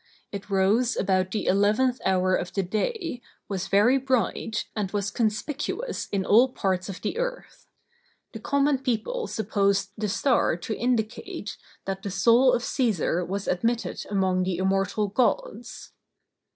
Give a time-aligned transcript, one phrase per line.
[0.31, 6.07] It rose about the eleventh hour of the day, was very bright, and was conspicuous
[6.11, 7.67] in all parts of the earth.
[8.33, 14.03] The common people supposed the star to indicate, that the soul of Cæsar was admitted
[14.09, 15.91] among the immortal Gods."